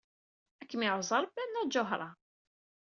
Ad 0.61 0.67
kem-iɛuzz 0.69 1.11
Rebbi 1.21 1.39
a 1.41 1.45
Nna 1.47 1.63
Ǧuhra. 1.73 2.09